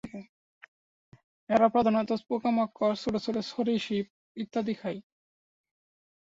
এরা 1.49 1.67
প্রধানত 1.67 2.09
পোকামাকড়, 2.27 2.95
ছোটো 2.95 3.19
ছোটো 3.25 3.41
সরীসৃপ 3.51 4.05
ইত্যাদি 4.37 4.73
খায়। 4.73 4.99